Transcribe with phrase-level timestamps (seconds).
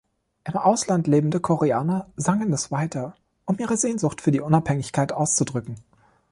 [0.45, 3.15] Im Ausland lebende Koreaner sangen es weiter,
[3.45, 5.75] um ihre Sehnsucht für die Unabhängigkeit auszudrücken.